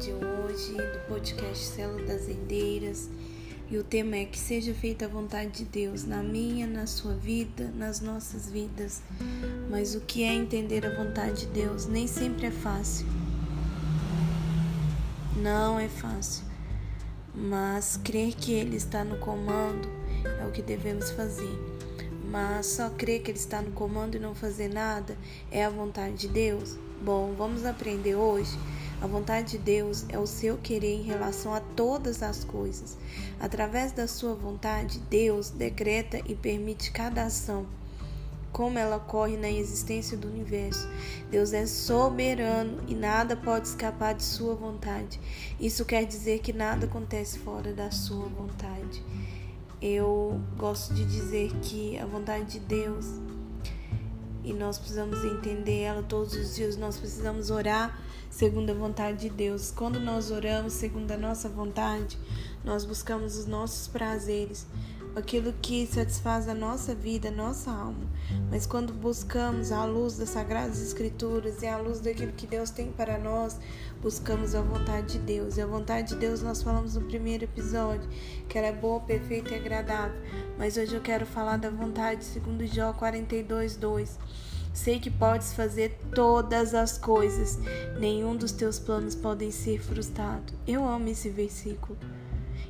[0.00, 3.10] de hoje do podcast Célula das Endeiras.
[3.70, 7.12] E o tema é que seja feita a vontade de Deus na minha, na sua
[7.12, 9.02] vida, nas nossas vidas.
[9.68, 13.06] Mas o que é entender a vontade de Deus nem sempre é fácil.
[15.36, 16.46] Não é fácil.
[17.34, 19.86] Mas crer que Ele está no comando
[20.40, 21.58] é o que devemos fazer.
[22.30, 25.14] Mas só crer que Ele está no comando e não fazer nada
[25.50, 26.78] é a vontade de Deus?
[27.02, 28.56] Bom, vamos aprender hoje.
[29.00, 32.98] A vontade de Deus é o seu querer em relação a todas as coisas.
[33.40, 37.64] Através da sua vontade, Deus decreta e permite cada ação,
[38.52, 40.86] como ela ocorre na existência do universo.
[41.30, 45.18] Deus é soberano e nada pode escapar de sua vontade.
[45.58, 49.02] Isso quer dizer que nada acontece fora da sua vontade.
[49.80, 53.06] Eu gosto de dizer que a vontade de Deus
[54.44, 56.76] e nós precisamos entender ela todos os dias.
[56.76, 57.98] Nós precisamos orar
[58.30, 59.70] segundo a vontade de Deus.
[59.70, 62.18] Quando nós oramos segundo a nossa vontade,
[62.64, 64.66] nós buscamos os nossos prazeres,
[65.16, 68.08] aquilo que satisfaz a nossa vida, a nossa alma.
[68.50, 72.90] Mas quando buscamos a luz das sagradas escrituras e a luz daquilo que Deus tem
[72.92, 73.58] para nós,
[74.00, 75.56] buscamos a vontade de Deus.
[75.56, 78.08] E a vontade de Deus nós falamos no primeiro episódio,
[78.48, 80.20] que ela é boa, perfeita e agradável.
[80.58, 84.18] Mas hoje eu quero falar da vontade segundo Jó 42, 2.
[84.72, 87.58] Sei que podes fazer todas as coisas,
[87.98, 90.52] nenhum dos teus planos podem ser frustrado.
[90.66, 91.98] Eu amo esse versículo.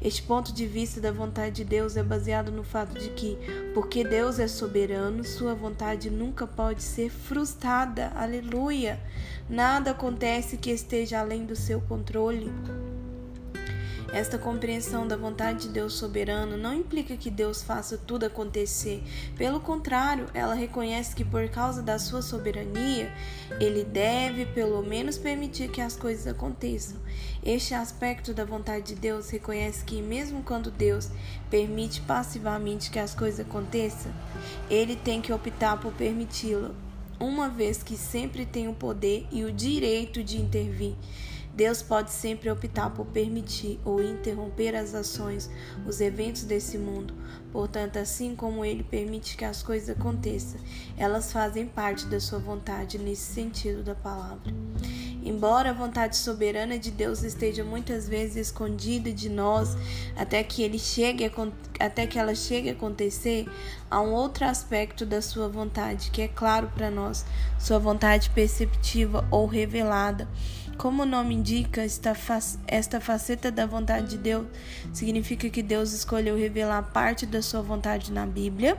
[0.00, 3.38] Este ponto de vista da vontade de Deus é baseado no fato de que,
[3.74, 8.12] porque Deus é soberano, sua vontade nunca pode ser frustrada.
[8.14, 9.00] Aleluia!
[9.48, 12.50] Nada acontece que esteja além do seu controle.
[14.12, 19.02] Esta compreensão da vontade de Deus soberano não implica que Deus faça tudo acontecer.
[19.36, 23.12] Pelo contrário, ela reconhece que por causa da sua soberania,
[23.60, 26.96] ele deve pelo menos permitir que as coisas aconteçam.
[27.44, 31.10] Este aspecto da vontade de Deus reconhece que mesmo quando Deus
[31.50, 34.12] permite passivamente que as coisas aconteçam,
[34.70, 36.74] ele tem que optar por permiti-lo,
[37.18, 40.94] uma vez que sempre tem o poder e o direito de intervir.
[41.56, 45.50] Deus pode sempre optar por permitir ou interromper as ações,
[45.86, 47.14] os eventos desse mundo.
[47.50, 50.60] Portanto, assim como Ele permite que as coisas aconteçam,
[50.98, 54.52] elas fazem parte da sua vontade nesse sentido da palavra.
[55.24, 59.76] Embora a vontade soberana de Deus esteja muitas vezes escondida de nós
[60.14, 61.28] até que ele chegue
[61.80, 63.48] até que ela chegue a acontecer,
[63.90, 67.24] há um outro aspecto da sua vontade que é claro para nós,
[67.58, 70.28] sua vontade perceptiva ou revelada
[70.76, 74.46] como o nome indica, esta, faceta da vontade de Deus
[74.92, 78.76] significa que Deus escolheu revelar parte da sua vontade na Bíblia,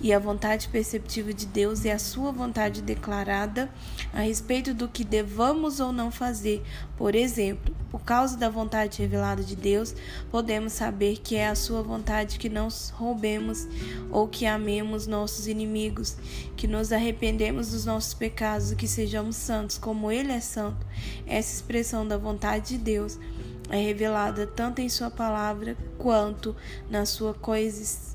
[0.00, 3.70] e a vontade perceptiva de Deus é a sua vontade declarada
[4.12, 6.62] a respeito do que devamos ou não fazer.
[6.96, 9.94] Por exemplo, por causa da vontade revelada de Deus,
[10.30, 13.66] podemos saber que é a sua vontade que não roubemos
[14.10, 16.16] ou que amemos nossos inimigos,
[16.56, 20.86] que nos arrependemos dos nossos pecados e que sejamos santos como Ele é santo.
[21.26, 23.18] Essa expressão da vontade de Deus
[23.68, 26.54] é revelada tanto em Sua palavra quanto
[26.88, 27.34] na sua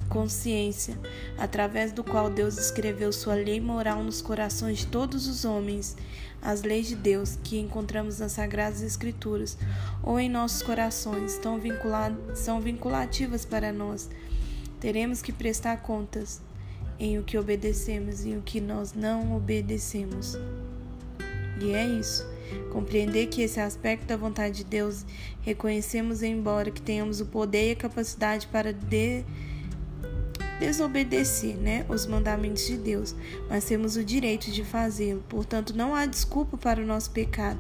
[0.10, 0.98] consciência,
[1.38, 5.96] através do qual Deus escreveu Sua lei moral nos corações de todos os homens.
[6.42, 9.58] As leis de Deus que encontramos nas Sagradas Escrituras
[10.02, 11.62] ou em nossos corações estão
[12.34, 14.10] são vinculativas para nós.
[14.80, 16.42] Teremos que prestar contas
[17.00, 20.36] em o que obedecemos e o que nós não obedecemos.
[21.62, 22.28] E é isso.
[22.72, 25.06] Compreender que esse aspecto da vontade de Deus
[25.42, 29.24] reconhecemos, embora que tenhamos o poder e a capacidade para de
[30.60, 33.16] desobedecer né, os mandamentos de Deus,
[33.50, 35.24] mas temos o direito de fazê-lo.
[35.28, 37.60] Portanto, não há desculpa para o nosso pecado.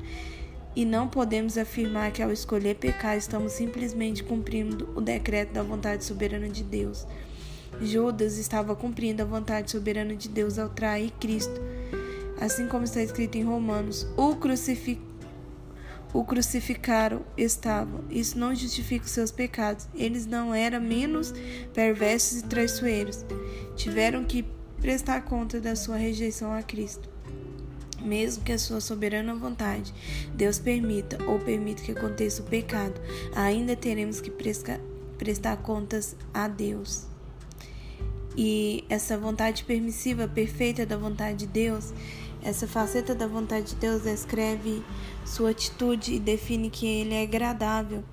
[0.73, 6.05] E não podemos afirmar que ao escolher pecar estamos simplesmente cumprindo o decreto da vontade
[6.05, 7.05] soberana de Deus.
[7.81, 11.59] Judas estava cumprindo a vontade soberana de Deus ao trair Cristo
[12.41, 14.99] assim como está escrito em Romanos, o, crucifi
[16.13, 18.03] o crucificaram estavam.
[18.09, 19.87] Isso não justifica os seus pecados.
[19.95, 21.33] Eles não eram menos
[21.73, 23.23] perversos e traiçoeiros.
[23.77, 24.45] Tiveram que
[24.81, 27.09] prestar conta da sua rejeição a Cristo.
[28.01, 29.93] Mesmo que a sua soberana vontade
[30.33, 32.99] Deus permita ou permita que aconteça o pecado,
[33.35, 34.31] ainda teremos que
[35.17, 37.10] prestar contas a Deus.
[38.35, 41.93] E essa vontade permissiva, perfeita da vontade de Deus,
[42.41, 44.81] essa faceta da vontade de Deus descreve
[45.25, 48.03] sua atitude e define que ele é agradável.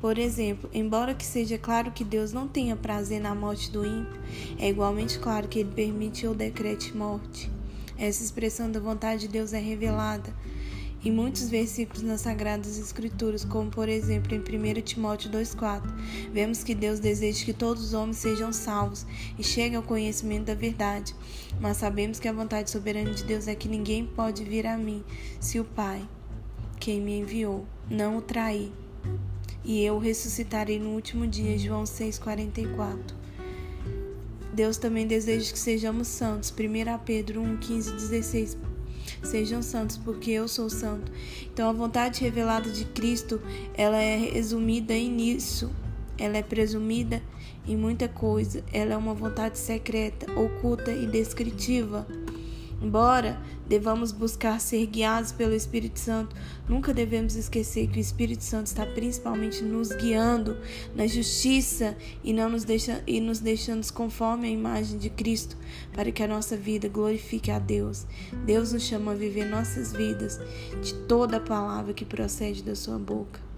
[0.00, 4.20] Por exemplo, embora que seja claro que Deus não tenha prazer na morte do ímpio,
[4.58, 7.50] é igualmente claro que ele permite ou decrete morte.
[7.96, 10.34] Essa expressão da vontade de Deus é revelada
[11.04, 15.82] em muitos versículos nas Sagradas Escrituras, como por exemplo em 1 Timóteo 2,4,
[16.32, 19.04] vemos que Deus deseja que todos os homens sejam salvos
[19.38, 21.14] e cheguem ao conhecimento da verdade.
[21.60, 25.02] Mas sabemos que a vontade soberana de Deus é que ninguém pode vir a mim
[25.40, 26.08] se o Pai,
[26.78, 28.70] quem me enviou, não o trair.
[29.64, 31.58] E eu ressuscitarei no último dia.
[31.58, 32.98] João 6,44.
[34.52, 36.50] Deus também deseja que sejamos santos.
[36.52, 38.58] 1 Pedro 1, 15, 16
[39.22, 41.10] Sejam santos, porque eu sou santo.
[41.52, 43.40] Então a vontade revelada de Cristo,
[43.74, 45.70] ela é resumida nisso.
[46.18, 47.22] Ela é presumida
[47.66, 48.64] em muita coisa.
[48.72, 52.06] Ela é uma vontade secreta, oculta e descritiva.
[52.82, 56.34] Embora devamos buscar ser guiados pelo Espírito Santo,
[56.68, 60.58] nunca devemos esquecer que o Espírito Santo está principalmente nos guiando
[60.94, 65.56] na justiça e não nos deixa, e nos deixando conforme a imagem de Cristo,
[65.94, 68.04] para que a nossa vida glorifique a Deus.
[68.44, 70.40] Deus nos chama a viver nossas vidas
[70.82, 73.51] de toda a palavra que procede da sua boca.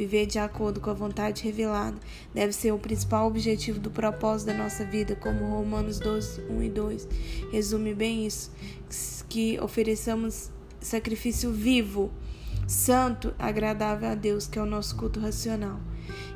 [0.00, 1.98] Viver de acordo com a vontade revelada
[2.32, 6.70] deve ser o principal objetivo do propósito da nossa vida, como Romanos 12, 1 e
[6.70, 7.08] 2
[7.52, 8.50] resume bem isso:
[9.28, 10.50] que ofereçamos
[10.80, 12.10] sacrifício vivo,
[12.70, 15.80] santo, agradável a Deus, que é o nosso culto racional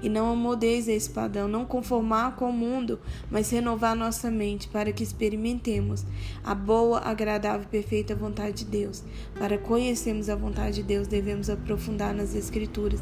[0.03, 3.01] e não amoldeis esse padrão, não conformar com o mundo,
[3.31, 6.05] mas renovar nossa mente para que experimentemos
[6.45, 9.03] a boa, agradável e perfeita vontade de Deus.
[9.39, 13.01] Para conhecermos a vontade de Deus, devemos aprofundar nas Escrituras.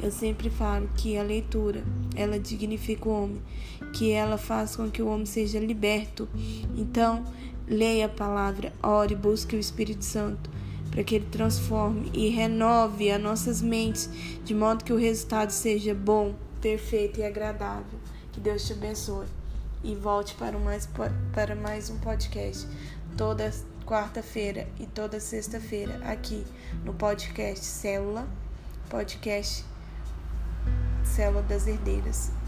[0.00, 1.82] Eu sempre falo que a leitura,
[2.14, 3.42] ela dignifica o homem,
[3.92, 6.28] que ela faz com que o homem seja liberto.
[6.76, 7.24] Então,
[7.66, 10.53] leia a palavra, ore, busque o Espírito Santo
[10.94, 14.08] para que Ele transforme e renove as nossas mentes,
[14.44, 17.98] de modo que o resultado seja bom, perfeito e agradável.
[18.32, 19.26] Que Deus te abençoe.
[19.82, 20.88] E volte para mais,
[21.34, 22.66] para mais um podcast
[23.16, 23.52] toda
[23.84, 26.42] quarta-feira e toda sexta-feira aqui
[26.84, 28.26] no podcast Célula,
[28.88, 29.64] podcast
[31.04, 32.43] Célula das Herdeiras.